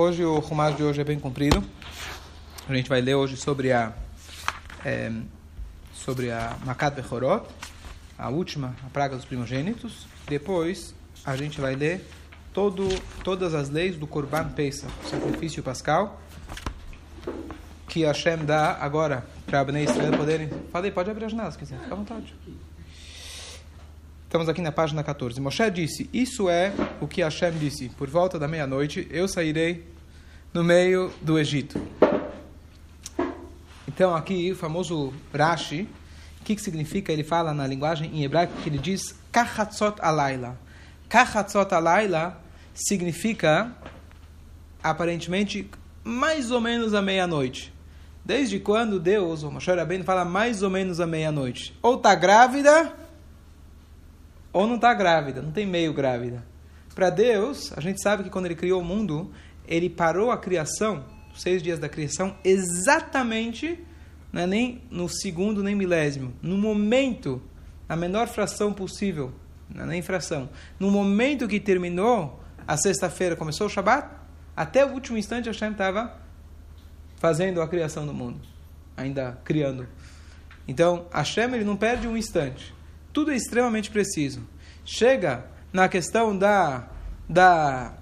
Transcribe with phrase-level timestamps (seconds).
[0.00, 1.60] Hoje o Rumash de hoje é bem comprido.
[2.68, 3.92] A gente vai ler hoje sobre a
[4.84, 5.10] é,
[5.92, 7.44] sobre a Makat Bechorot,
[8.16, 10.06] a última, a praga dos primogênitos.
[10.28, 12.08] Depois a gente vai ler
[12.54, 12.86] todo,
[13.24, 16.22] todas as leis do Korban Pesach, sacrifício pascal,
[17.88, 20.48] que Hashem dá agora para Bnei Israel poderem...
[20.70, 22.32] Falei, pode abrir as janelas se quiser, fica à vontade.
[24.28, 25.40] Estamos aqui na página 14.
[25.40, 26.70] Moshe disse: Isso é
[27.00, 27.88] o que Hashem disse.
[27.88, 29.88] Por volta da meia-noite eu sairei
[30.52, 31.80] no meio do Egito.
[33.88, 35.88] Então, aqui o famoso Rashi,
[36.42, 37.10] o que, que significa?
[37.10, 40.58] Ele fala na linguagem em hebraico que ele diz Kachatzot alayla.
[41.08, 42.38] Kachatzot alayla
[42.74, 43.72] significa
[44.82, 45.70] aparentemente
[46.04, 47.72] mais ou menos a meia-noite.
[48.22, 51.74] Desde quando Deus, o Moshe Rabbeinu, fala mais ou menos a meia-noite?
[51.80, 52.97] Ou está grávida
[54.52, 56.44] ou não está grávida, não tem meio grávida.
[56.94, 59.30] Para Deus, a gente sabe que quando ele criou o mundo,
[59.66, 61.04] ele parou a criação,
[61.36, 63.78] seis dias da criação, exatamente,
[64.32, 67.42] é nem no segundo nem milésimo, no momento,
[67.88, 69.32] na menor fração possível,
[69.68, 74.08] não é nem fração, no momento que terminou a sexta-feira, começou o Shabat,
[74.56, 76.18] até o último instante Hashem estava
[77.16, 78.40] fazendo a criação do mundo,
[78.96, 79.86] ainda criando.
[80.66, 82.74] Então, Hashem ele não perde um instante.
[83.18, 84.46] Tudo é extremamente preciso.
[84.84, 86.88] Chega na questão da,
[87.28, 87.94] da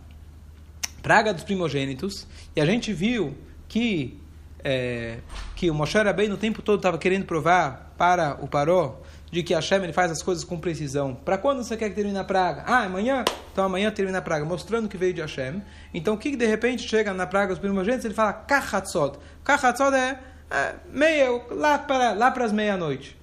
[1.01, 3.35] praga dos primogênitos, e a gente viu
[3.67, 4.21] que,
[4.63, 5.21] é,
[5.55, 9.01] que o Moshe Rabbeinu no tempo todo estava querendo provar para o Paró
[9.33, 11.15] de que Hashem ele faz as coisas com precisão.
[11.15, 12.65] Para quando você quer que termine a praga?
[12.67, 13.25] Ah, amanhã?
[13.55, 15.63] Então amanhã termina a praga, mostrando que veio de Hashem.
[15.95, 18.05] Então o que de repente chega na praga dos primogênitos?
[18.05, 19.19] Ele fala Kachatzot.
[19.43, 20.19] Kachatzot é,
[20.51, 23.17] é meia, lá para, lá as meia-noite.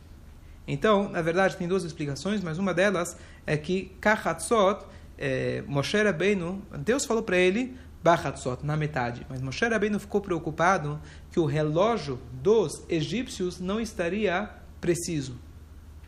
[0.67, 4.85] Então, na verdade, tem duas explicações, mas uma delas é que Kachatzot,
[5.17, 10.99] é, Moshe Rabbeinu, Deus falou para ele Bachatzot, na metade, mas Moshe Rabbeinu ficou preocupado
[11.31, 15.37] que o relógio dos egípcios não estaria preciso.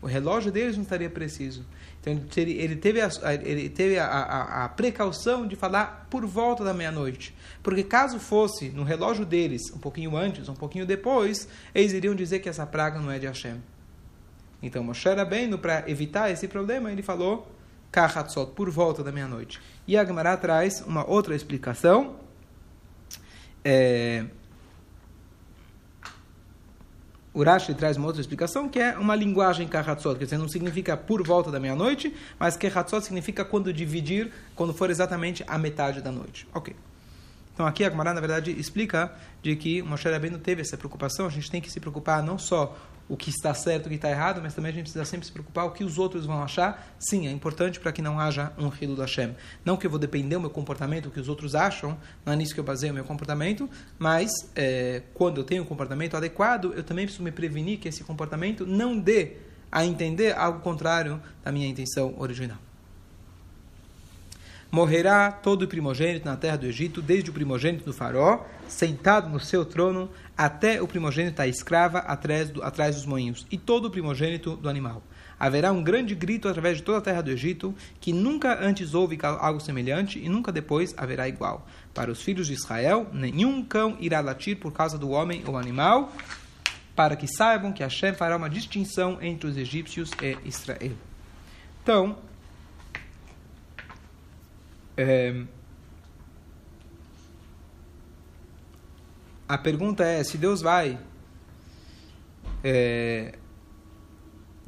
[0.01, 1.65] O relógio deles não estaria preciso.
[1.99, 3.09] Então ele teve, a,
[3.43, 7.33] ele teve a, a, a precaução de falar por volta da meia-noite.
[7.63, 12.39] Porque caso fosse no relógio deles, um pouquinho antes, um pouquinho depois, eles iriam dizer
[12.39, 13.59] que essa praga não é de Hashem.
[14.65, 17.47] Então Moshe Rabbeinu, para evitar esse problema, ele falou
[17.91, 19.61] Kachatzot, por volta da meia-noite.
[19.87, 22.15] E a Gemara traz uma outra explicação.
[23.63, 24.25] É...
[27.31, 30.97] O Rashi traz uma outra explicação, que é uma linguagem Kachatzot, quer dizer, não significa
[30.97, 36.11] por volta da meia-noite, mas Kachatzot significa quando dividir, quando for exatamente a metade da
[36.11, 36.47] noite.
[36.53, 36.75] Ok.
[37.55, 39.11] Então aqui a Gemara, na verdade, explica
[39.41, 42.37] de que o Moshe Rabbeinu teve essa preocupação, a gente tem que se preocupar não
[42.37, 42.77] só
[43.07, 45.31] o que está certo, o que está errado, mas também a gente precisa sempre se
[45.31, 46.93] preocupar o que os outros vão achar.
[46.99, 49.35] Sim, é importante para que não haja um rilo da Hashem.
[49.63, 52.35] Não que eu vou depender do meu comportamento, o que os outros acham, não é
[52.35, 56.73] nisso que eu baseio o meu comportamento, mas é, quando eu tenho um comportamento adequado,
[56.75, 59.37] eu também preciso me prevenir que esse comportamento não dê
[59.71, 62.57] a entender algo contrário da minha intenção original.
[64.71, 69.39] Morrerá todo o primogênito na terra do Egito, desde o primogênito do faraó, sentado no
[69.39, 73.91] seu trono, até o primogênito da escrava atrás, do, atrás dos moinhos, e todo o
[73.91, 75.01] primogênito do animal.
[75.39, 79.17] Haverá um grande grito através de toda a terra do Egito, que nunca antes houve
[79.21, 81.67] algo semelhante e nunca depois haverá igual.
[81.93, 86.11] Para os filhos de Israel, nenhum cão irá latir por causa do homem ou animal,
[86.95, 90.93] para que saibam que Hashem fará uma distinção entre os egípcios e Israel.
[91.83, 92.17] Então,
[94.97, 95.43] é,
[99.47, 100.97] a pergunta é se Deus vai.
[102.63, 103.35] É,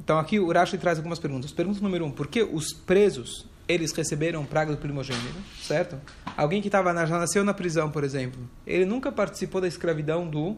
[0.00, 1.52] então aqui o Rashi traz algumas perguntas.
[1.52, 6.00] Pergunta número um: por que os presos eles receberam praga do primogênito, certo?
[6.36, 10.56] Alguém que estava já nasceu na prisão, por exemplo, ele nunca participou da escravidão do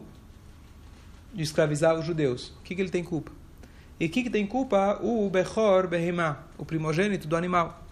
[1.33, 2.49] de escravizar os judeus.
[2.59, 3.31] O que, que ele tem culpa?
[3.99, 4.99] E o que, que tem culpa?
[5.01, 7.83] O Bechor Behemá, o primogênito do animal.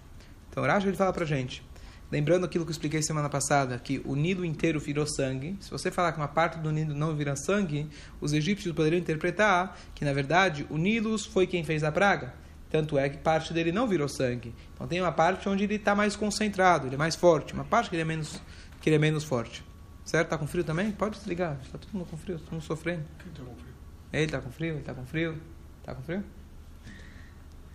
[0.50, 1.64] Então Rashi ele fala para gente
[2.12, 5.56] Lembrando aquilo que eu expliquei semana passada, que o Nilo inteiro virou sangue.
[5.60, 7.88] Se você falar que uma parte do Nilo não vira sangue,
[8.20, 12.34] os egípcios poderiam interpretar que, na verdade, o Nilo foi quem fez a praga.
[12.70, 14.56] Tanto é que parte dele não virou sangue.
[14.74, 17.54] Então tem uma parte onde ele está mais concentrado, ele é mais forte.
[17.54, 18.42] Uma parte que ele é menos,
[18.82, 19.64] que ele é menos forte.
[20.04, 20.26] Certo?
[20.26, 20.92] Está com frio também?
[20.92, 21.60] Pode desligar.
[21.64, 23.06] Está todo mundo com frio, todo mundo sofrendo.
[23.20, 23.74] Quem está com frio?
[24.12, 25.38] Ele está com frio, ele está com frio.
[25.80, 26.24] Está com frio?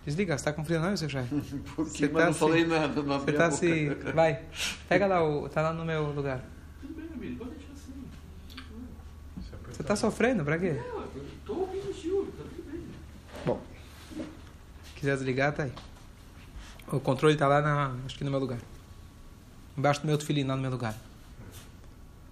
[0.05, 1.35] Desliga, você está com frio não, seu chefe?
[1.75, 3.01] Porque tá não se, falei nada.
[3.01, 3.89] Não você está se...
[4.13, 4.43] Vai,
[4.87, 6.43] pega lá, o, tá lá no meu lugar.
[6.79, 7.93] Tudo bem, amigo, pode deixar assim.
[9.71, 10.79] Você está sofrendo, para quê?
[11.39, 12.83] Estou ouvindo o senhor, tá tudo bem.
[13.45, 13.59] Bom,
[14.95, 15.73] quiser desligar, tá aí.
[16.87, 18.59] O controle está lá, na, acho que no meu lugar.
[19.75, 20.95] Embaixo do meu filhinho, lá no meu lugar.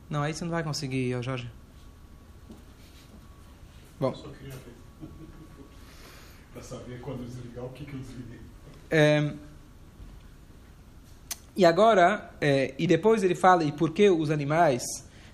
[0.07, 1.49] Não, aí você não vai conseguir, ó, Jorge.
[3.99, 4.13] Bom.
[4.13, 4.82] Só queria ver.
[6.53, 8.39] Pra saber quando desligar o que, que eu desliguei.
[8.89, 9.33] É,
[11.55, 14.83] e agora, é, e depois ele fala, e por que os animais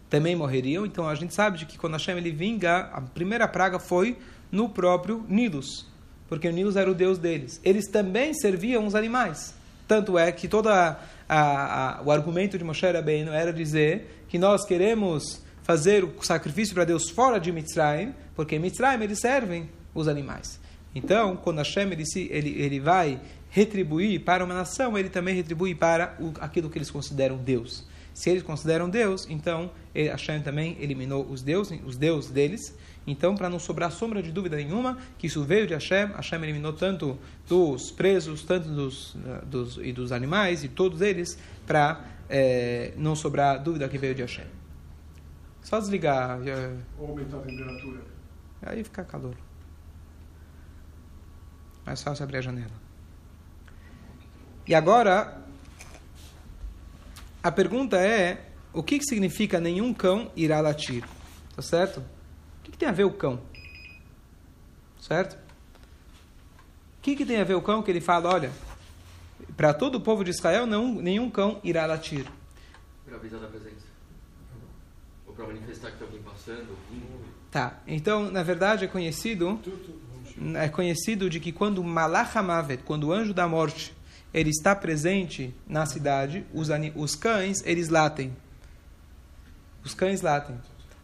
[0.09, 0.85] também morreriam?
[0.85, 4.17] Então a gente sabe de que quando Hashem ele vinga, a primeira praga foi
[4.51, 5.87] no próprio Nilus,
[6.27, 7.61] porque o Nilus era o deus deles.
[7.63, 9.53] Eles também serviam os animais.
[9.87, 14.65] Tanto é que todo a, a, o argumento de Moshe Rabbeinu era dizer que nós
[14.65, 20.07] queremos fazer o sacrifício para Deus fora de Mitzrayim, porque em Mitzrayim eles servem os
[20.07, 20.59] animais.
[20.93, 23.19] Então, quando Hashem ele, ele, ele vai
[23.49, 27.87] retribuir para uma nação, ele também retribui para o, aquilo que eles consideram Deus.
[28.13, 32.75] Se eles consideram Deus, então ele, Hashem também eliminou os deuses, os deuses deles.
[33.07, 36.73] Então, para não sobrar sombra de dúvida nenhuma, que isso veio de Hashem, Hashem eliminou
[36.73, 39.15] tanto dos presos, tanto dos,
[39.45, 44.21] dos e dos animais, e todos eles, para é, não sobrar dúvida que veio de
[44.21, 44.45] Hashem.
[45.61, 46.43] Só desligar.
[46.43, 46.71] Já...
[46.99, 48.01] Ou aumentar a temperatura.
[48.61, 49.35] Aí fica calor.
[51.89, 52.71] Mais fácil abrir a janela.
[54.67, 55.43] E agora,
[57.41, 61.03] a pergunta é: o que, que significa nenhum cão irá latir?
[61.55, 61.99] Tá certo?
[61.99, 63.41] O que, que tem a ver o cão?
[65.01, 65.33] Certo?
[65.33, 68.51] O que, que tem a ver o cão que ele fala, olha,
[69.57, 72.27] para todo o povo de Israel, não, nenhum cão irá latir.
[73.03, 73.87] Para avisar da presença.
[75.25, 76.77] Ou para manifestar que tem alguém passando.
[77.49, 79.59] Tá, então, na verdade, é conhecido
[80.55, 82.33] é conhecido de que quando Malach
[82.85, 83.93] quando o anjo da morte,
[84.33, 88.35] ele está presente na cidade, os, os cães, eles latem.
[89.83, 90.57] Os cães latem.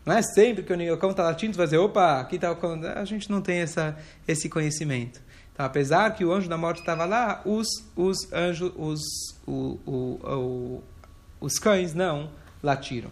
[0.05, 2.55] Não é sempre que o cão está latindo, você vai dizer, opa, aqui está o
[2.55, 2.79] cão.
[2.95, 3.97] A gente não tem essa,
[4.27, 5.19] esse conhecimento.
[5.51, 9.01] Então, apesar que o anjo da morte estava lá, os, os anjos, os,
[9.47, 10.83] o, o, o,
[11.39, 12.29] os cães não
[12.61, 13.09] latiram.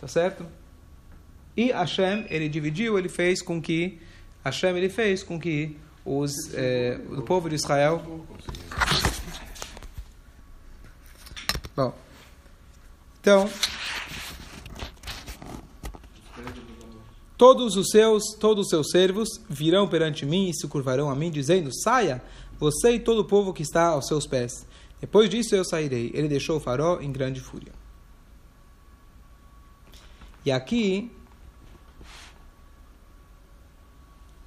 [0.00, 0.44] Tá certo?
[1.56, 4.00] E Hashem, ele dividiu, ele fez com que
[4.46, 8.24] Hashem ele fez com que os, eh, o povo de Israel.
[11.74, 11.92] Bom,
[13.20, 13.50] então
[17.36, 21.30] todos os seus todos os seus servos virão perante mim e se curvarão a mim
[21.30, 22.22] dizendo saia
[22.56, 24.64] você e todo o povo que está aos seus pés.
[25.00, 26.12] Depois disso eu sairei.
[26.14, 27.72] Ele deixou o farol em grande fúria.
[30.44, 31.10] E aqui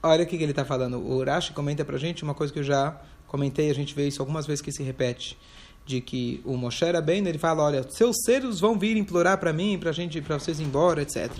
[0.01, 0.97] olha o que, ele está falando.
[0.97, 4.07] O Urashi comenta para a gente uma coisa que eu já comentei, a gente vê
[4.07, 5.37] isso algumas vezes que se repete,
[5.85, 9.77] de que o Moshe bem, ele fala, olha, seus seres vão vir implorar para mim,
[9.79, 11.31] para gente, para vocês ir embora, etc.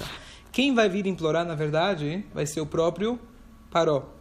[0.52, 3.20] Quem vai vir implorar, na verdade, vai ser o próprio
[3.72, 4.20] Paró.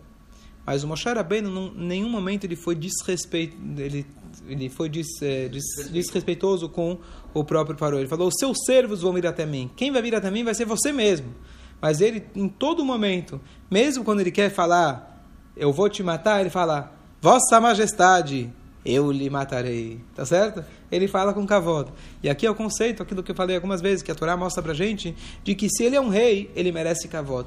[0.69, 4.05] Mas o Moshe Rabbeinu, em nenhum momento ele foi desrespeito, ele,
[4.47, 6.99] ele foi des, é, des, desrespeitoso com
[7.33, 7.99] o próprio Paró.
[7.99, 9.71] Ele falou: os seus servos vão vir até mim.
[9.75, 11.35] Quem vai vir até mim vai ser você mesmo.
[11.81, 13.41] Mas ele, em todo momento,
[13.71, 15.25] mesmo quando ele quer falar,
[15.57, 18.53] eu vou te matar, ele fala, Vossa Majestade,
[18.85, 20.01] eu lhe matarei.
[20.15, 20.65] Tá certo?
[20.91, 21.93] Ele fala com cavalo.
[22.23, 24.63] E aqui é o conceito, aquilo que eu falei algumas vezes, que a Torá mostra
[24.63, 25.15] pra gente,
[25.45, 27.47] de que se ele é um rei, ele merece cavalo.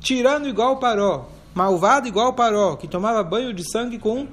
[0.00, 4.26] Tirando igual Paró, malvado igual Paró, que tomava banho de sangue com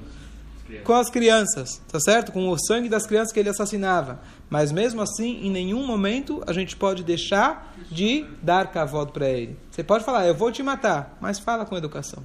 [0.84, 2.32] com as crianças, tá certo?
[2.32, 4.20] Com o sangue das crianças que ele assassinava.
[4.48, 9.56] Mas mesmo assim, em nenhum momento a gente pode deixar de dar cavalo para ele.
[9.70, 12.22] Você pode falar, eu vou te matar, mas fala com educação.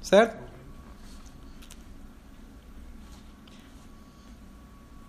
[0.00, 0.50] Certo?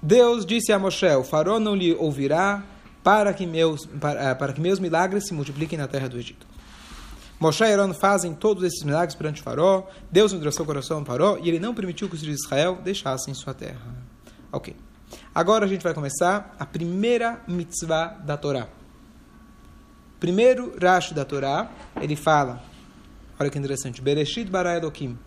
[0.01, 2.63] Deus disse a Moshe: O não lhe ouvirá
[3.03, 6.50] para que meus, para, para que meus milagres se multipliquem na terra do Egito.
[7.41, 9.89] Moshe e Aaron fazem todos esses milagres perante o farol.
[10.11, 12.77] Deus endureceu o coração do farol e ele não permitiu que os filhos de Israel
[12.83, 13.81] deixassem sua terra.
[14.51, 14.75] Ok.
[15.33, 18.67] Agora a gente vai começar a primeira mitzvah da Torá.
[20.19, 22.61] Primeiro Rashi da Torá, ele fala,
[23.39, 25.17] olha que interessante, Bereshit bara Elohim,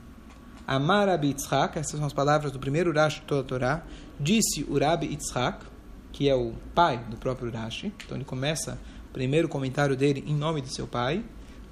[0.65, 3.83] Amar Abi Yitzhak, essas são as palavras do primeiro Rashi de toda a Torá,
[4.21, 5.67] disse o Rabi Yitzhak,
[6.13, 8.79] que é o pai do próprio Rashi, então ele começa
[9.13, 11.25] primeiro comentário dele em nome do seu pai,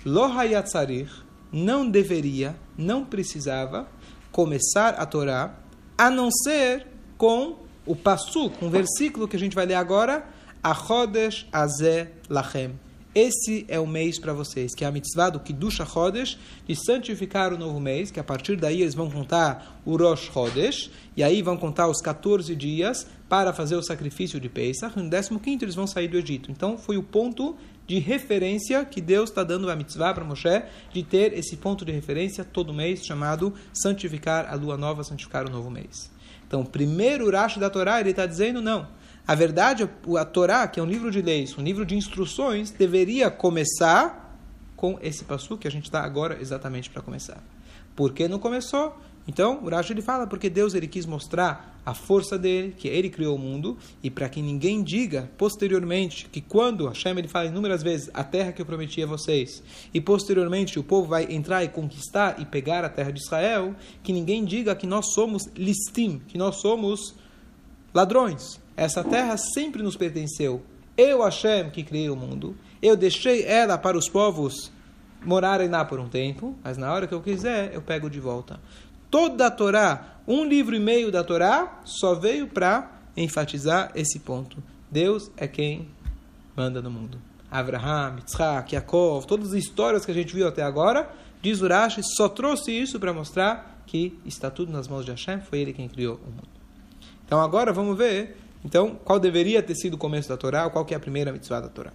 [0.05, 1.09] Lo hayatzarir,
[1.53, 3.89] não deveria, não precisava
[4.33, 5.55] começar a Torá,
[5.97, 10.27] a não ser com o Passuk, um versículo que a gente vai ler agora,
[10.63, 12.73] Achodesh Azeh Lachem.
[13.15, 17.53] Esse é o mês para vocês, que é a mitzvah do Kiddush Chodesh, de santificar
[17.53, 21.43] o novo mês, que a partir daí eles vão contar o Rosh Chodesh, e aí
[21.43, 25.87] vão contar os 14 dias para fazer o sacrifício de Pesach, no 15 eles vão
[25.87, 26.51] sair do Egito.
[26.51, 27.55] Então foi o ponto
[27.93, 30.63] de referência que Deus está dando a mitzvah para Moshe,
[30.95, 35.51] de ter esse ponto de referência todo mês, chamado santificar a lua nova, santificar o
[35.51, 36.11] novo mês.
[36.49, 38.89] Então, primeiro Urash da Torá, ele está dizendo, não,
[39.27, 43.31] A verdade, a Torá, que é um livro de leis, um livro de instruções, deveria
[43.31, 44.39] começar
[44.75, 47.43] com esse passo que a gente está agora exatamente para começar.
[47.95, 48.99] Por que não começou?
[49.27, 53.09] Então, o Rashi ele fala porque Deus ele quis mostrar a força dele, que ele
[53.09, 57.83] criou o mundo, e para que ninguém diga posteriormente que quando Hashem ele fala inúmeras
[57.83, 59.63] vezes a terra que eu prometi a vocês,
[59.93, 64.13] e posteriormente o povo vai entrar e conquistar e pegar a terra de Israel, que
[64.13, 67.15] ninguém diga que nós somos listim, que nós somos
[67.95, 68.61] ladrões.
[68.77, 70.63] Essa terra sempre nos pertenceu.
[70.97, 74.71] Eu, Hashem, que criei o mundo, eu deixei ela para os povos
[75.25, 78.59] morarem lá por um tempo, mas na hora que eu quiser, eu pego de volta
[79.13, 84.63] toda a Torá, um livro e meio da Torá, só veio para enfatizar esse ponto.
[84.91, 85.87] Deus é quem
[86.57, 87.21] manda no mundo.
[87.51, 92.27] Abraham, Yitzhak, Yaakov, todas as histórias que a gente viu até agora, diz Urash, só
[92.27, 96.15] trouxe isso para mostrar que está tudo nas mãos de Hashem, foi ele quem criou
[96.15, 96.49] o mundo.
[97.27, 100.95] Então agora vamos ver, então, qual deveria ter sido o começo da Torá, qual que
[100.95, 101.93] é a primeira mitzvah da Torá.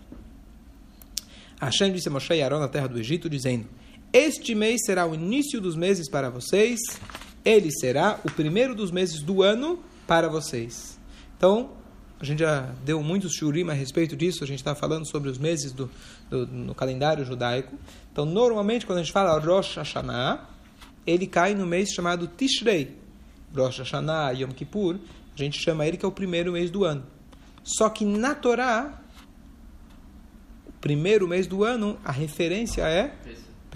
[1.59, 3.65] Hashem disse a Moshe e Aaron na terra do Egito, dizendo,
[4.17, 6.79] este mês será o início dos meses para vocês.
[7.45, 10.99] Ele será o primeiro dos meses do ano para vocês.
[11.37, 11.69] Então,
[12.19, 14.43] a gente já deu muitos shurim a respeito disso.
[14.43, 15.89] A gente está falando sobre os meses do,
[16.31, 17.77] do, no calendário judaico.
[18.11, 20.49] Então, normalmente, quando a gente fala Rosh Hashanah,
[21.05, 22.97] ele cai no mês chamado Tishrei.
[23.55, 24.95] Rosh Hashanah, Yom Kippur,
[25.35, 27.05] a gente chama ele que é o primeiro mês do ano.
[27.63, 28.99] Só que na Torá,
[30.65, 33.15] o primeiro mês do ano, a referência é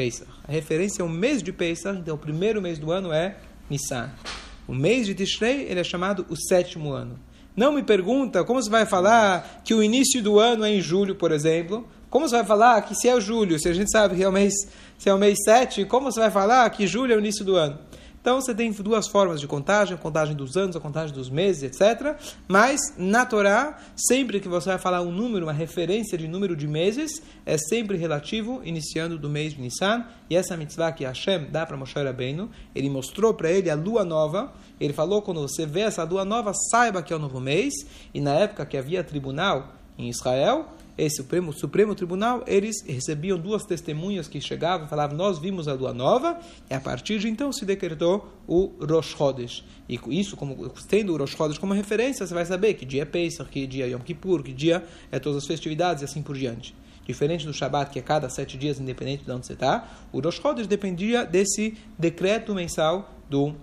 [0.02, 0.28] Pesach.
[0.48, 3.38] A referência é o mês de Pesach, então o primeiro mês do ano é
[3.70, 4.10] Nissan.
[4.68, 7.20] O mês de Tishrei ele é chamado o sétimo ano.
[7.56, 11.14] Não me pergunta como você vai falar que o início do ano é em julho,
[11.14, 11.88] por exemplo.
[12.10, 14.32] Como você vai falar que se é julho, se a gente sabe que é o
[14.32, 14.54] mês,
[14.98, 17.56] se é o mês 7, como você vai falar que julho é o início do
[17.56, 17.78] ano?
[18.22, 21.64] Então você tem duas formas de contagem, a contagem dos anos, a contagem dos meses,
[21.64, 22.16] etc.
[22.48, 26.68] Mas na Torá, sempre que você vai falar um número, uma referência de número de
[26.68, 30.06] meses, é sempre relativo, iniciando do mês de Nissan.
[30.30, 34.06] E essa mitzvah que Hashem dá para Moshe Rabbeinu, ele mostrou para ele a lua
[34.06, 34.54] nova.
[34.80, 37.74] Ele falou, quando você vê essa lua nova, saiba que é o novo mês.
[38.14, 40.68] E na época que havia tribunal em Israel,
[40.98, 45.74] esse Supremo, Supremo Tribunal, eles recebiam duas testemunhas que chegavam e falavam: Nós vimos a
[45.74, 49.64] lua nova, e a partir de então se decretou o Rosh Chodesh.
[49.88, 53.06] E isso, como, tendo o Rosh Chodesh como referência, você vai saber que dia é
[53.06, 56.36] Pesach, que dia é Yom Kippur, que dia é todas as festividades e assim por
[56.36, 56.76] diante.
[57.06, 60.36] Diferente do Shabat, que é cada sete dias, independente de onde você está, o Rosh
[60.36, 63.56] Chodesh dependia desse decreto mensal do,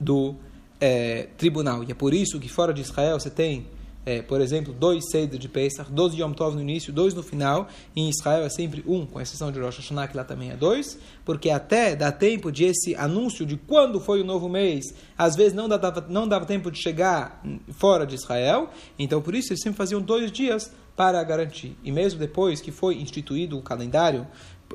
[0.00, 0.34] do
[0.80, 1.84] é, tribunal.
[1.84, 3.66] E é por isso que fora de Israel você tem
[4.06, 7.68] é, por exemplo, dois Seder de Pesach, dois Yom Tov no início, dois no final.
[7.96, 10.98] Em Israel é sempre um, com exceção de Rosh Hashanah, que lá também é dois,
[11.24, 15.54] porque até dá tempo de esse anúncio de quando foi o novo mês, às vezes
[15.54, 17.42] não dava, não dava tempo de chegar
[17.72, 18.68] fora de Israel,
[18.98, 21.76] então por isso eles sempre faziam dois dias para garantir.
[21.82, 24.26] E mesmo depois que foi instituído o calendário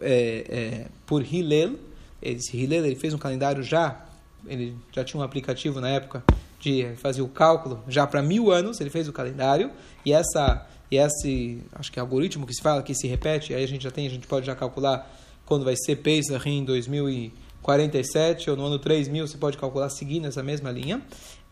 [0.01, 1.75] é, é, por Hillel,
[2.21, 4.05] esse Hillel ele fez um calendário já,
[4.48, 6.24] ele já tinha um aplicativo na época
[6.60, 9.72] de fazer o cálculo já para mil anos, ele fez o calendário,
[10.06, 13.63] e essa e esse, acho que é algoritmo que se fala, que se repete, aí
[13.63, 15.08] a gente já tem, a gente pode já calcular
[15.46, 20.42] quando vai ser Pesach em 2047 ou no ano 3000, você pode calcular seguindo essa
[20.42, 21.01] mesma linha.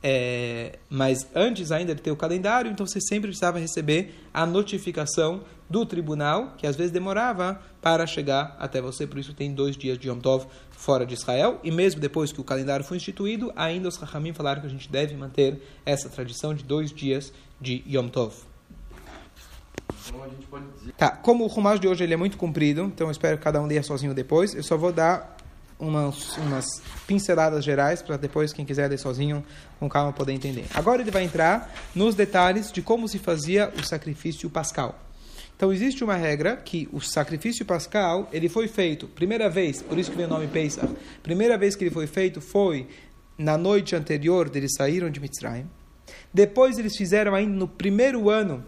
[0.01, 5.41] É, mas antes ainda de ter o calendário, então você sempre precisava receber a notificação
[5.69, 9.97] do tribunal, que às vezes demorava para chegar até você, por isso tem dois dias
[9.97, 13.89] de Yom Tov fora de Israel, e mesmo depois que o calendário foi instituído, ainda
[13.89, 18.07] os Rahamim falaram que a gente deve manter essa tradição de dois dias de Yom
[18.07, 18.33] Tov.
[20.97, 23.61] Tá, como o Rumash de hoje ele é muito comprido, então eu espero que cada
[23.61, 25.36] um leia sozinho depois, eu só vou dar
[25.79, 26.65] umas, umas
[27.05, 29.43] pinceladas gerais para depois quem quiser ler sozinho
[29.79, 30.65] com calma poder entender.
[30.73, 34.99] Agora ele vai entrar nos detalhes de como se fazia o sacrifício pascal.
[35.55, 40.11] Então existe uma regra que o sacrifício pascal ele foi feito primeira vez, por isso
[40.11, 40.87] que vem o nome Pesach.
[41.23, 42.87] Primeira vez que ele foi feito foi
[43.37, 45.67] na noite anterior eles saíram de Mitzrayim.
[46.33, 48.63] Depois eles fizeram ainda no primeiro ano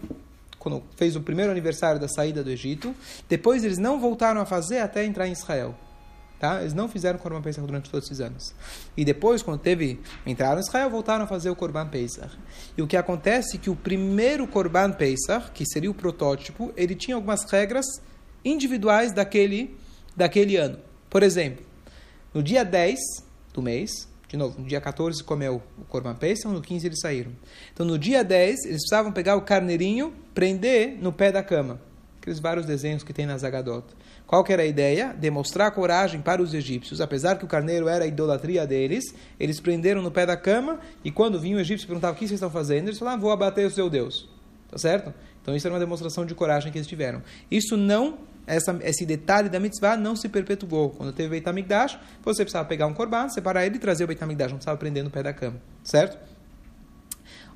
[0.57, 2.93] quando fez o primeiro aniversário da saída do Egito.
[3.29, 5.75] Depois eles não voltaram a fazer até entrar em Israel.
[6.39, 6.61] Tá?
[6.61, 8.55] Eles não fizeram Korban Pesach durante todos esses anos.
[8.95, 12.37] E depois, quando teve entraram em Israel, voltaram a fazer o Korban Pesach.
[12.77, 16.95] E o que acontece é que o primeiro Korban Pesach, que seria o protótipo, ele
[16.95, 17.85] tinha algumas regras
[18.43, 19.77] individuais daquele,
[20.15, 20.79] daquele ano.
[21.09, 21.65] Por exemplo,
[22.33, 22.97] no dia 10
[23.53, 27.31] do mês, de novo, no dia 14 comeu o Korban Pesach, no 15 eles saíram.
[27.73, 31.81] Então, no dia 10, eles precisavam pegar o carneirinho, prender no pé da cama.
[32.29, 33.83] Aqueles vários desenhos que tem na Zagadot.
[34.27, 35.13] Qual que era a ideia?
[35.17, 37.01] Demonstrar coragem para os egípcios.
[37.01, 41.11] Apesar que o carneiro era a idolatria deles, eles prenderam no pé da cama e
[41.11, 43.65] quando vinha o egípcio perguntava o que vocês estão fazendo, eles falavam, ah, vou abater
[43.65, 44.29] o seu Deus.
[44.69, 45.11] Tá certo?
[45.41, 47.23] Então isso era uma demonstração de coragem que eles tiveram.
[47.49, 50.91] Isso não, essa, esse detalhe da mitzvah não se perpetuou.
[50.91, 54.23] Quando teve Beit HaMikdash, você precisava pegar um corban, separar ele e trazer o Beit
[54.23, 55.59] HaMikdash, não precisava prender no pé da cama.
[55.83, 56.19] Certo?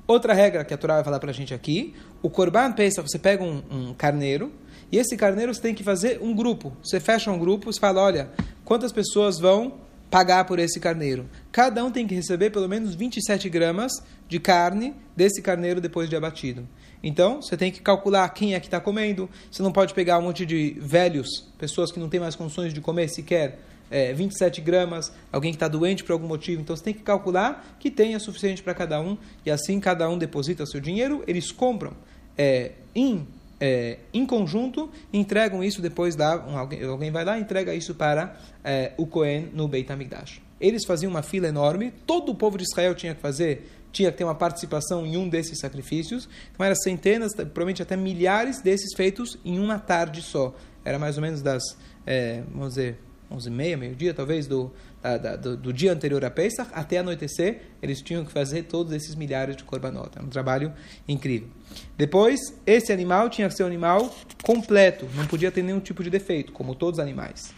[0.06, 3.18] Outra regra que a Torá vai falar para a gente aqui, o Korban pensa, você
[3.18, 4.52] pega um, um, carneiro,
[4.90, 6.76] e esse carneiro você tem que fazer um grupo.
[6.82, 8.30] Você fecha um grupo, você fala, olha,
[8.64, 9.74] quantas pessoas vão
[10.10, 11.28] pagar por esse carneiro?
[11.50, 13.92] Cada um tem que receber pelo menos 27 gramas
[14.28, 16.66] de carne desse carneiro depois de abatido.
[17.02, 19.28] Então, você tem que calcular quem é que está comendo.
[19.50, 22.80] Você não pode pegar um monte de velhos, pessoas que não têm mais condições de
[22.80, 23.58] comer sequer
[23.90, 26.62] é, 27 gramas, alguém que está doente por algum motivo.
[26.62, 29.18] Então, você tem que calcular que tenha suficiente para cada um.
[29.44, 31.92] E assim, cada um deposita seu dinheiro, eles compram
[32.36, 33.26] é, em,
[33.60, 38.36] é, em conjunto entregam isso depois um, alguém, alguém vai lá e entrega isso para
[38.62, 40.40] é, o Cohen no Beit HaMikdash.
[40.60, 44.18] Eles faziam uma fila enorme, todo o povo de Israel tinha que fazer tinha que
[44.18, 46.28] ter uma participação em um desses sacrifícios.
[46.52, 50.52] Então, eram centenas, provavelmente até milhares desses feitos em uma tarde só.
[50.84, 51.62] Era mais ou menos das,
[52.04, 52.98] é, vamos dizer,
[53.34, 54.72] 11 e meia, meio-dia, talvez, do,
[55.02, 58.92] da, da, do, do, dia anterior a Pesach, até anoitecer, eles tinham que fazer todos
[58.92, 60.10] esses milhares de korbanot.
[60.14, 60.72] Era um trabalho
[61.08, 61.48] incrível.
[61.96, 66.10] Depois, esse animal tinha que ser um animal completo, não podia ter nenhum tipo de
[66.10, 67.52] defeito, como todos os animais.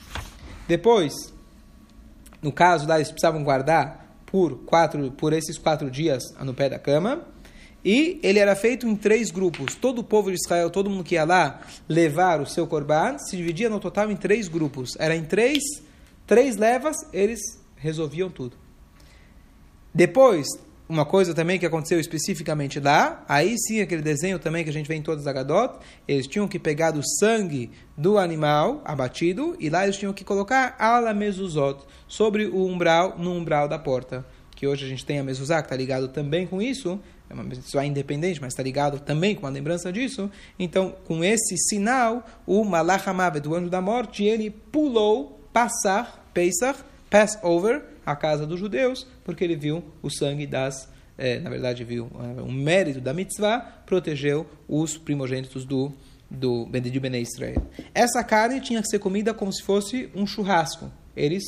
[0.66, 1.32] Depois,
[2.42, 6.78] no caso lá, eles precisavam guardar por, quatro, por esses quatro dias no pé da
[6.78, 7.22] cama.
[7.86, 9.76] E ele era feito em três grupos.
[9.76, 13.36] Todo o povo de Israel, todo mundo que ia lá levar o seu corban, se
[13.36, 14.96] dividia no total em três grupos.
[14.98, 15.62] Era em três,
[16.26, 17.38] três levas, eles
[17.76, 18.56] resolviam tudo.
[19.94, 20.48] Depois,
[20.88, 24.88] uma coisa também que aconteceu especificamente lá, aí sim aquele desenho também que a gente
[24.88, 25.78] vê em todas as Agadot,
[26.08, 30.74] eles tinham que pegar do sangue do animal abatido e lá eles tinham que colocar
[30.76, 34.26] ala mezuzot sobre o umbral, no umbral da porta.
[34.56, 36.98] Que hoje a gente tem a mezuzá que está ligado também com isso,
[37.30, 40.28] é uma pessoa independente, mas está ligado também com a lembrança disso.
[40.58, 46.80] Então, com esse sinal, o Malach Hamavet, o anjo da morte, ele pulou passar Pesach,
[47.08, 50.88] Passover, a casa dos judeus, porque ele viu o sangue das,
[51.18, 55.92] é, na verdade viu é, o mérito da mitzvah, protegeu os primogênitos do
[56.30, 57.66] do de Bene Israel.
[57.94, 60.90] Essa carne tinha que ser comida como se fosse um churrasco.
[61.16, 61.44] Eles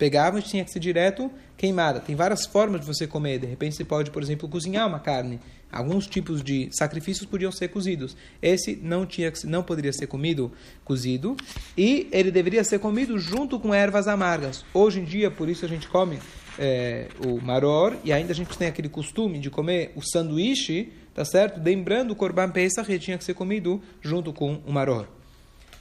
[0.00, 2.00] pegavam e tinha que ser direto queimada.
[2.00, 3.38] Tem várias formas de você comer.
[3.38, 5.38] De repente você pode, por exemplo, cozinhar uma carne.
[5.70, 8.16] Alguns tipos de sacrifícios podiam ser cozidos.
[8.40, 10.50] Esse não tinha não poderia ser comido
[10.86, 11.36] cozido
[11.76, 14.64] e ele deveria ser comido junto com ervas amargas.
[14.72, 16.18] Hoje em dia, por isso a gente come
[16.58, 21.26] é, o maror e ainda a gente tem aquele costume de comer o sanduíche, tá
[21.26, 21.60] certo?
[21.62, 25.06] Lembrando o korban pesach tinha que ser comido junto com o maror.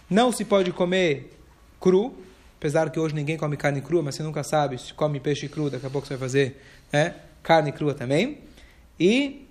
[0.09, 1.31] Não se pode comer
[1.79, 2.13] cru,
[2.59, 5.69] apesar que hoje ninguém come carne crua, mas você nunca sabe se come peixe cru,
[5.69, 7.15] daqui a pouco você vai fazer né?
[7.41, 8.39] carne crua também.
[8.99, 9.47] E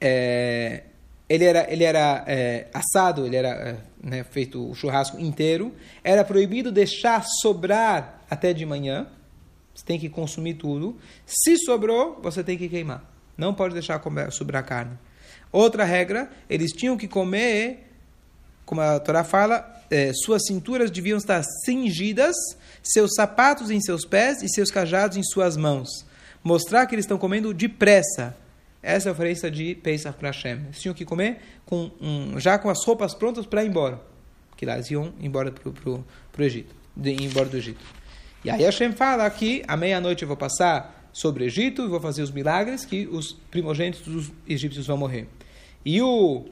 [0.00, 0.84] é,
[1.28, 5.74] ele era, ele era é, assado, ele era é, né, feito o churrasco inteiro.
[6.04, 9.08] Era proibido deixar sobrar até de manhã.
[9.74, 10.96] Você tem que consumir tudo.
[11.26, 13.04] Se sobrou, você tem que queimar.
[13.36, 14.00] Não pode deixar
[14.30, 14.96] sobrar carne.
[15.50, 17.89] Outra regra, eles tinham que comer,
[18.70, 22.36] como a Torá fala, é, suas cinturas deviam estar cingidas,
[22.80, 26.06] seus sapatos em seus pés e seus cajados em suas mãos.
[26.40, 28.36] Mostrar que eles estão comendo depressa
[28.80, 30.52] essa é a oferência de Pesach para Hashem.
[30.52, 34.00] Eles tinham que comer com um, já com as roupas prontas para ir embora.
[34.56, 36.04] Que lá eles iam embora para o
[36.38, 36.72] Egito.
[36.96, 37.80] De, embora do Egito.
[38.44, 42.00] E aí Hashem fala que à meia-noite eu vou passar sobre o Egito e vou
[42.00, 45.26] fazer os milagres que os primogênitos dos egípcios vão morrer.
[45.84, 46.46] E o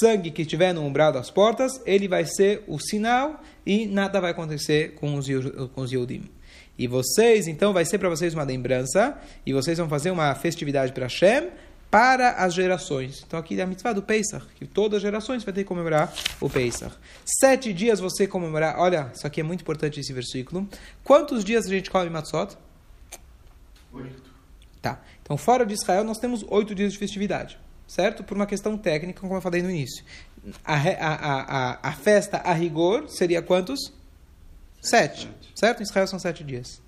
[0.00, 4.32] sangue que estiver no umbral das portas, ele vai ser o sinal e nada vai
[4.32, 5.26] acontecer com os,
[5.74, 6.24] com os Yodim.
[6.78, 10.92] E vocês, então, vai ser para vocês uma lembrança, e vocês vão fazer uma festividade
[10.92, 11.48] para Hashem,
[11.90, 13.24] para as gerações.
[13.26, 16.12] Então aqui é a mitzvah do Pesach, que todas as gerações vai ter que comemorar
[16.40, 16.94] o Pesach.
[17.24, 20.68] Sete dias você comemorar, olha, isso aqui é muito importante esse versículo.
[21.02, 22.56] Quantos dias a gente come matzot?
[23.92, 24.34] Oito.
[24.82, 28.24] Tá, então fora de Israel nós temos oito dias de festividade, certo?
[28.24, 30.04] Por uma questão técnica, como eu falei no início.
[30.64, 31.14] A, a,
[31.74, 33.92] a, a festa a rigor seria quantos?
[34.80, 35.22] Sete.
[35.22, 35.52] Sete.
[35.54, 35.80] Certo?
[35.80, 36.80] Em Israel são sete dias.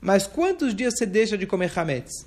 [0.00, 2.26] Mas quantos dias você deixa de comer hametz?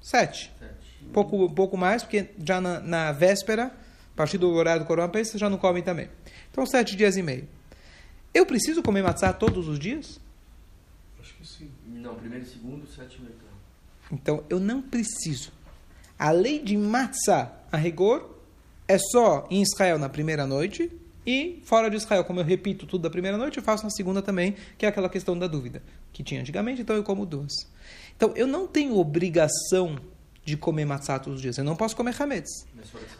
[0.00, 0.52] Sete.
[0.58, 0.74] Sete.
[1.12, 5.36] Pouco, pouco mais, porque já na, na véspera, a partir do horário do Corão você
[5.36, 6.08] já não come também.
[6.50, 7.48] Então, sete dias e meio.
[8.32, 10.20] Eu preciso comer matzah todos os dias?
[11.20, 11.70] Acho que sim.
[11.86, 13.34] Não, primeiro e segundo, sete e meio.
[14.12, 15.52] Então, eu não preciso.
[16.20, 18.38] A lei de matzah, a rigor,
[18.86, 20.92] é só em Israel na primeira noite
[21.26, 24.20] e fora de Israel, como eu repito tudo da primeira noite, eu faço na segunda
[24.20, 27.52] também, que é aquela questão da dúvida que tinha antigamente, então eu como duas.
[28.14, 29.98] Então eu não tenho obrigação
[30.44, 31.56] de comer matzá todos os dias.
[31.56, 32.66] Eu não posso comer hametz.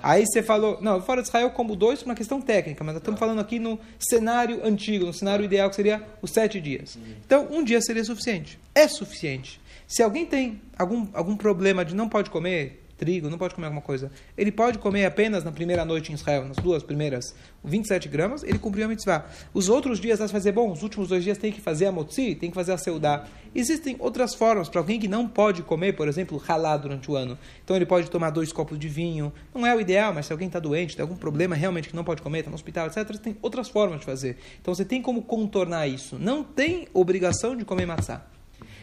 [0.03, 2.97] Aí você falou, não, fora de Israel eu como dois por uma questão técnica, mas
[2.97, 6.99] estamos falando aqui no cenário antigo, no cenário ideal que seria os sete dias.
[7.25, 8.59] Então um dia seria suficiente.
[8.75, 9.59] É suficiente.
[9.87, 13.81] Se alguém tem algum, algum problema de não pode comer trigo, não pode comer alguma
[13.81, 14.13] coisa.
[14.37, 17.35] Ele pode comer apenas na primeira noite em Israel, nas duas primeiras,
[17.65, 19.25] 27 gramas, ele cumpriu a mitzvah.
[19.55, 22.35] Os outros dias, vai fazer, bom, os últimos dois dias tem que fazer a motzi,
[22.35, 23.25] tem que fazer a seudá.
[23.55, 27.39] Existem outras formas para alguém que não pode comer, por exemplo, ralá durante o ano.
[27.65, 29.33] Então ele pode tomar dois copos de vinho.
[29.55, 32.05] Não é o ideal, mas se alguém está doente, tem algum problema realmente que não
[32.05, 34.37] pode comer, está no hospital, etc., tem outras formas de fazer.
[34.61, 36.19] Então você tem como contornar isso.
[36.19, 38.27] Não tem obrigação de comer matzá.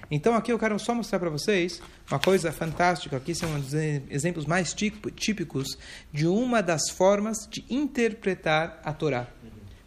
[0.09, 3.17] Então aqui eu quero só mostrar para vocês uma coisa fantástica.
[3.17, 5.77] Aqui são um dos exemplos mais típicos
[6.13, 9.27] de uma das formas de interpretar a Torá.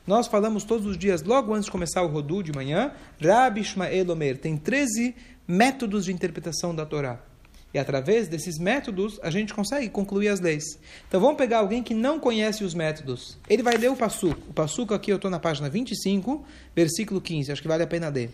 [0.07, 4.11] Nós falamos todos os dias, logo antes de começar o Rodu de manhã, Rabi Ishmael
[4.11, 5.15] Omer tem 13
[5.47, 7.30] métodos de interpretação da Torá.
[7.73, 10.79] E através desses métodos, a gente consegue concluir as leis.
[11.07, 13.39] Então vamos pegar alguém que não conhece os métodos.
[13.49, 14.41] Ele vai ler o Passuco.
[14.51, 17.53] O Passuco aqui eu estou na página 25, versículo 15.
[17.53, 18.31] Acho que vale a pena ler.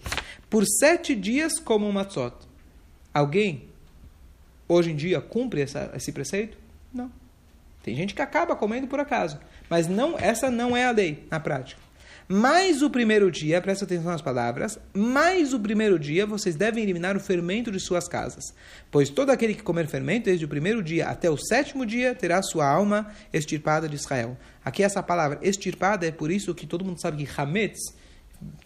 [0.49, 2.35] Por sete dias como um matzot.
[3.13, 3.69] Alguém,
[4.67, 6.57] hoje em dia, cumpre essa, esse preceito?
[6.93, 7.11] Não.
[7.83, 9.39] Tem gente que acaba comendo por acaso.
[9.69, 11.86] Mas não, essa não é a lei na prática.
[12.29, 17.17] Mais o primeiro dia, presta atenção nas palavras, mais o primeiro dia vocês devem eliminar
[17.17, 18.53] o fermento de suas casas.
[18.91, 22.43] Pois todo aquele que comer fermento, desde o primeiro dia até o sétimo dia, terá
[22.43, 24.37] sua alma extirpada de Israel.
[24.65, 27.79] Aqui essa palavra extirpada é por isso que todo mundo sabe que Hametz,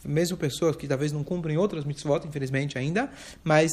[0.02, 3.10] mesmo pessoas que talvez não cumprem outras mitzvot, infelizmente ainda,
[3.44, 3.70] mas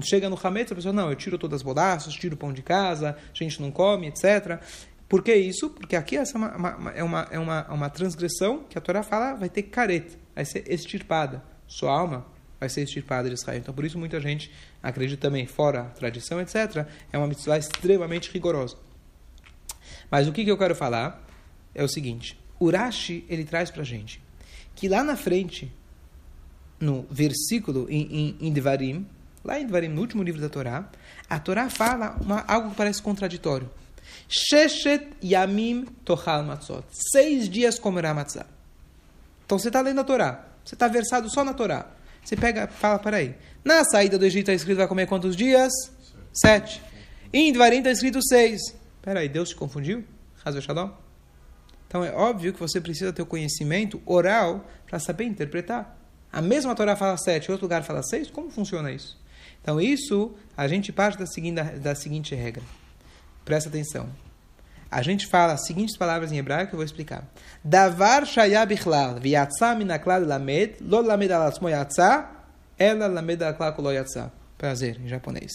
[0.00, 2.62] chega no Hametz, a pessoa, não, eu tiro todas as bolachas, tiro o pão de
[2.62, 4.60] casa, a gente não come, etc.
[5.08, 5.70] Por que isso?
[5.70, 9.34] Porque aqui essa é uma, é, uma, é uma, uma transgressão que a Torá fala
[9.34, 11.42] vai ter careta, vai ser extirpada.
[11.66, 12.26] Sua alma
[12.60, 13.58] vai ser extirpada de Israel.
[13.58, 18.30] Então, por isso, muita gente acredita também, fora a tradição, etc., é uma mitzvah extremamente
[18.30, 18.76] rigorosa.
[20.10, 21.24] Mas o que, que eu quero falar
[21.74, 24.20] é o seguinte: Urashi, ele traz para gente
[24.74, 25.72] que lá na frente,
[26.78, 29.04] no versículo em, em, em Devarim,
[29.44, 30.88] lá em Devarim, no último livro da Torá,
[31.28, 33.68] a Torá fala uma, algo que parece contraditório.
[34.28, 36.84] Sheshet Yamim Tochal Matzot.
[37.12, 38.46] Seis dias comerá matzah.
[39.44, 40.46] Então você está lendo a Torá.
[40.64, 41.86] Você está versado só na Torá.
[42.22, 43.34] Você pega fala, peraí.
[43.64, 45.72] Na saída do Egito está escrito vai comer quantos dias?
[46.32, 46.82] Sete.
[47.32, 48.60] Em Dvarim está escrito seis.
[49.00, 50.04] Peraí, Deus te confundiu?
[51.86, 55.96] Então é óbvio que você precisa ter o conhecimento oral para saber interpretar.
[56.30, 58.30] A mesma Torá fala sete, outro lugar fala seis.
[58.30, 59.18] Como funciona isso?
[59.62, 62.62] Então isso, a gente parte da seguinte, da seguinte regra.
[63.48, 64.06] Presta atenção.
[64.90, 67.26] A gente fala as seguintes palavras em hebraico que eu vou explicar.
[67.64, 72.28] Davar shaya bichlal, v'yatsa minaklal lamed, lo lamed alatzmo yatsa,
[72.78, 73.88] ela lamed alaklal kolo.
[74.58, 75.50] Prazer, em japonês.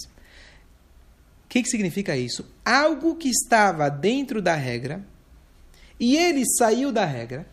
[1.46, 2.52] O que, que significa isso?
[2.66, 5.06] Algo que estava dentro da regra,
[6.00, 7.46] e ele saiu da regra,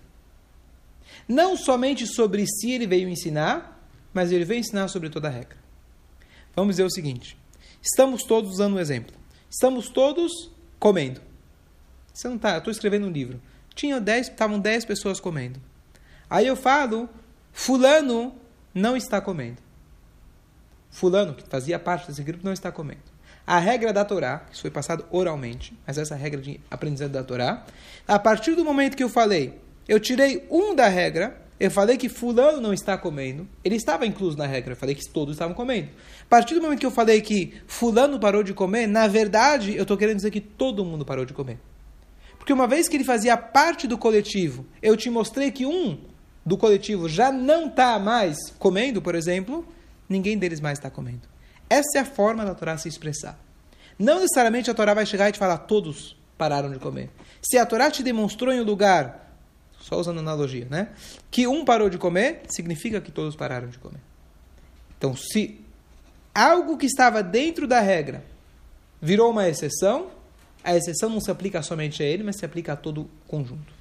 [1.29, 3.79] não somente sobre si ele veio ensinar,
[4.15, 5.59] mas ele veio ensinar sobre toda a regra.
[6.57, 7.37] Vamos dizer o seguinte:
[7.83, 9.20] estamos todos usando um exemplo.
[9.51, 11.21] Estamos todos comendo.
[12.15, 13.43] Você não tá, eu estou escrevendo um livro.
[13.75, 15.61] Tinha dez, estavam dez pessoas comendo.
[16.29, 17.09] Aí eu falo,
[17.53, 18.35] fulano
[18.73, 19.59] não está comendo.
[20.89, 23.11] Fulano, que fazia parte desse grupo, não está comendo.
[23.47, 27.67] A regra da Torá, isso foi passado oralmente, mas essa regra de aprendizado da Torá,
[28.07, 29.59] a partir do momento que eu falei,
[29.89, 33.47] eu tirei um da regra, eu falei que fulano não está comendo.
[33.63, 34.73] Ele estava incluso na regra.
[34.73, 35.91] Eu falei que todos estavam comendo.
[36.23, 39.83] A partir do momento que eu falei que fulano parou de comer, na verdade, eu
[39.83, 41.59] estou querendo dizer que todo mundo parou de comer.
[42.39, 45.99] Porque uma vez que ele fazia parte do coletivo, eu te mostrei que um
[46.47, 49.69] do coletivo já não está mais comendo, por exemplo,
[50.09, 51.29] ninguém deles mais está comendo.
[51.69, 53.39] Essa é a forma da Torá se expressar.
[53.99, 57.11] Não necessariamente a Torá vai chegar e te falar todos pararam de comer.
[57.43, 59.30] Se a Torá te demonstrou em um lugar
[59.91, 60.91] só usando analogia, né?
[61.31, 64.01] Que um parou de comer, significa que todos pararam de comer.
[64.97, 65.61] Então, se
[66.33, 68.25] algo que estava dentro da regra
[69.03, 70.11] virou uma exceção,
[70.63, 73.73] a exceção não se aplica somente a ele, mas se aplica a todo o conjunto.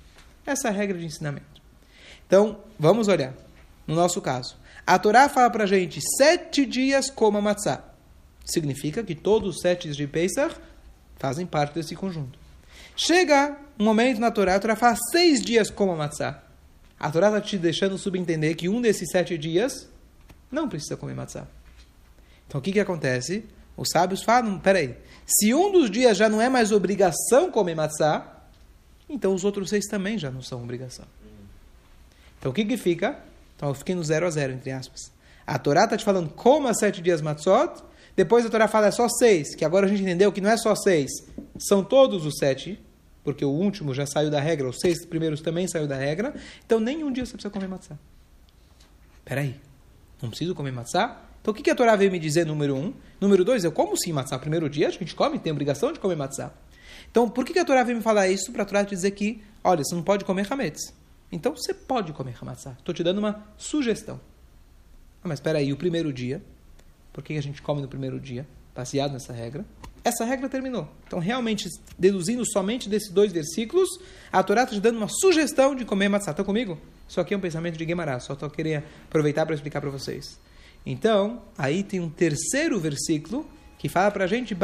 [0.46, 1.62] Essa é a regra de ensinamento.
[2.26, 3.34] Então, vamos olhar.
[3.86, 7.84] No nosso caso, a Torá fala para a gente sete dias coma matzá.
[8.46, 10.56] Significa que todos os sete dias de Pesach
[11.18, 12.40] fazem parte desse conjunto.
[13.02, 16.44] Chega um momento na Torá, a Torá fala seis dias como matzá.
[17.00, 19.88] A Torá está te deixando subentender que um desses sete dias
[20.52, 21.48] não precisa comer matzá.
[22.46, 23.46] Então o que, que acontece?
[23.78, 28.44] Os sábios falam, peraí, se um dos dias já não é mais obrigação comer matzá,
[29.08, 31.06] então os outros seis também já não são obrigação.
[32.38, 33.18] Então o que que fica?
[33.56, 35.10] Então eu fiquei no zero a zero, entre aspas.
[35.48, 37.82] A Torá está te falando coma sete dias matzot,
[38.14, 40.58] depois a Torá fala é só seis, que agora a gente entendeu que não é
[40.58, 41.10] só seis,
[41.58, 42.78] são todos os sete,
[43.24, 46.34] porque o último já saiu da regra, os seis primeiros também saiu da regra,
[46.66, 47.98] então nenhum dia você precisa comer matzá.
[49.24, 49.56] Peraí,
[50.22, 51.22] não preciso comer matzá?
[51.42, 52.94] Então o que, que a Torá veio me dizer, número um?
[53.20, 54.38] Número dois, eu como sim matzá.
[54.38, 56.52] Primeiro dia a gente come, tem obrigação de comer matzá.
[57.10, 58.52] Então por que, a Torá veio me falar isso?
[58.52, 60.94] Para a Torá te dizer que, olha, você não pode comer hametz.
[61.32, 62.76] Então você pode comer matzá.
[62.78, 64.20] Estou te dando uma sugestão.
[65.24, 66.42] Ah, mas espera aí, o primeiro dia,
[67.14, 68.48] por que a gente come no primeiro dia?
[68.76, 69.66] Baseado nessa regra.
[70.04, 70.88] Essa regra terminou.
[71.06, 73.90] Então, realmente, deduzindo somente desses dois versículos,
[74.32, 76.32] a Torá está te dando uma sugestão de comer matzá.
[76.32, 76.80] Estão comigo?
[77.08, 78.20] Isso aqui é um pensamento de Guemará.
[78.20, 80.40] Só estou querendo aproveitar para explicar para vocês.
[80.86, 83.46] Então, aí tem um terceiro versículo
[83.78, 84.56] que fala para a gente.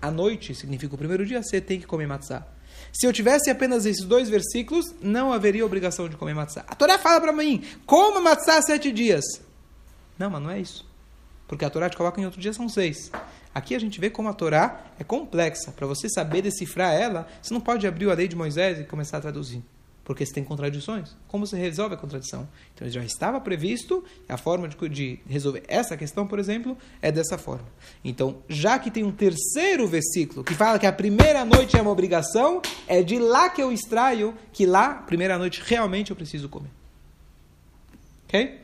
[0.00, 2.46] A noite significa o primeiro dia, você tem que comer matzá.
[2.92, 6.64] Se eu tivesse apenas esses dois versículos, não haveria obrigação de comer matzá.
[6.66, 9.24] A Torá fala para mim, coma matzá sete dias.
[10.18, 10.84] Não, mas não é isso.
[11.46, 13.10] Porque a Torá te coloca em outro dia, são seis.
[13.54, 15.72] Aqui a gente vê como a Torá é complexa.
[15.72, 19.18] Para você saber decifrar ela, você não pode abrir a lei de Moisés e começar
[19.18, 19.62] a traduzir
[20.04, 21.16] porque você tem contradições.
[21.28, 22.48] Como você resolve a contradição?
[22.74, 27.38] Então já estava previsto, a forma de, de, resolver essa questão, por exemplo, é dessa
[27.38, 27.66] forma.
[28.04, 31.90] Então, já que tem um terceiro versículo que fala que a primeira noite é uma
[31.90, 36.70] obrigação, é de lá que eu extraio que lá, primeira noite, realmente eu preciso comer.
[38.26, 38.61] Ok?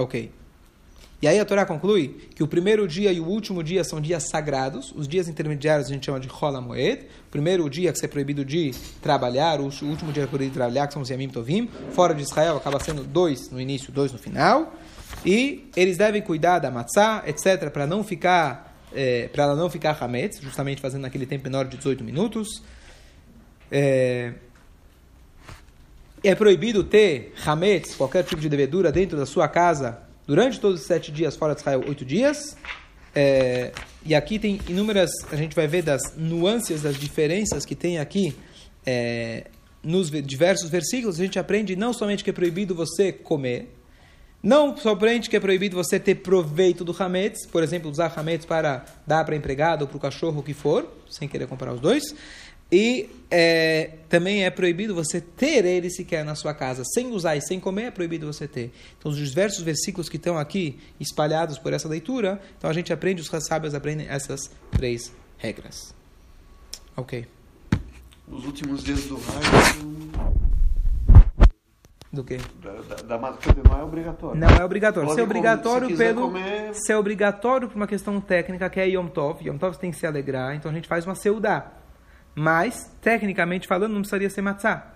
[0.00, 0.30] Ok.
[1.20, 4.28] E aí a Torá conclui que o primeiro dia e o último dia são dias
[4.30, 4.92] sagrados.
[4.94, 7.06] Os dias intermediários a gente chama de Rola Moed.
[7.26, 10.54] O primeiro dia que é proibido de trabalhar, o último dia que é proibido de
[10.54, 11.68] trabalhar, que são os Yamim Tovim.
[11.90, 14.72] Fora de Israel acaba sendo dois no início, dois no final.
[15.26, 19.96] E eles devem cuidar da matzá, etc., para não ficar é, para ela não ficar
[20.00, 22.62] hametz, justamente fazendo naquele tempo menor de 18 minutos.
[23.70, 24.34] É,
[26.22, 30.86] é proibido ter hametz, qualquer tipo de levedura, dentro da sua casa durante todos os
[30.86, 32.56] sete dias, fora de Israel, oito dias.
[33.14, 33.72] É,
[34.04, 38.36] e aqui tem inúmeras, a gente vai ver das nuances, das diferenças que tem aqui
[38.84, 39.46] é,
[39.82, 41.18] nos diversos versículos.
[41.18, 43.74] A gente aprende não somente que é proibido você comer,
[44.42, 48.84] não somente que é proibido você ter proveito do hametz, por exemplo, usar hametz para
[49.06, 52.14] dar para empregado ou para o cachorro, o que for, sem querer comprar os dois.
[52.70, 56.82] E é, também é proibido você ter ele sequer na sua casa.
[56.84, 58.72] Sem usar e sem comer, é proibido você ter.
[58.98, 63.22] Então, os diversos versículos que estão aqui espalhados por essa leitura, então a gente aprende,
[63.22, 65.94] os sábios aprendem essas três regras.
[66.96, 67.26] Ok.
[68.30, 69.98] Os últimos dias do raio.
[72.10, 72.38] Do quê?
[72.62, 74.40] Da, da, da não é obrigatório.
[74.40, 75.08] Não é obrigatório.
[75.08, 76.20] Pode é obrigatório comer, se pelo.
[76.22, 76.72] Comer...
[76.88, 79.46] É obrigatório por uma questão técnica, que é Yom Tov.
[79.46, 81.77] Yom Tov tem que se alegrar, então a gente faz uma seudá.
[82.38, 84.86] Mas, tecnicamente falando, não precisaria ser matzá.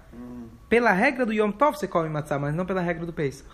[0.68, 3.50] Pela regra do Yom Tov você come matzá, mas não pela regra do Pesach.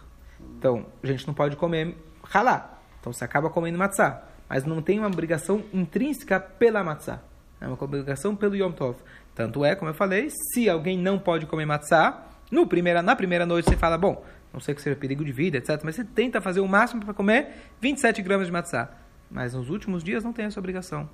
[0.59, 1.97] Então, a gente não pode comer
[2.31, 2.79] halá.
[3.01, 4.25] Então, você acaba comendo matzá.
[4.47, 7.21] Mas não tem uma obrigação intrínseca pela matzá.
[7.59, 8.99] É uma obrigação pelo Yom Tov.
[9.35, 13.47] Tanto é, como eu falei, se alguém não pode comer matzá, no primeira, na primeira
[13.47, 14.23] noite você fala, bom,
[14.53, 15.81] não sei que seja perigo de vida, etc.
[15.83, 18.91] Mas você tenta fazer o máximo para comer 27 gramas de matzá.
[19.31, 21.09] Mas nos últimos dias não tem essa obrigação.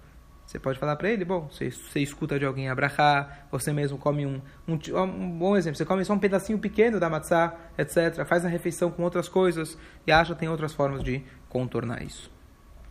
[0.46, 4.26] Você pode falar para ele, bom, você, você escuta de alguém abrahar, você mesmo come
[4.26, 8.24] um, um, um, bom exemplo, você come só um pedacinho pequeno da matzá, etc.
[8.26, 12.33] Faz a refeição com outras coisas e acha que tem outras formas de contornar isso.